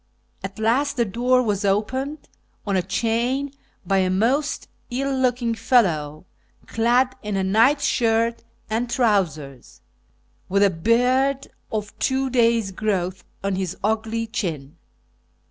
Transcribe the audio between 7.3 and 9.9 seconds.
a night shirt and trousers,